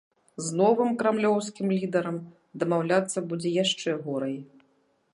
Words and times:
З 0.45 0.55
новым 0.61 0.89
крамлёўскім 1.01 1.67
лідэрам 1.77 2.17
дамаўляцца 2.65 3.27
будзе 3.31 3.49
яшчэ 3.63 3.89
горай. 4.09 4.37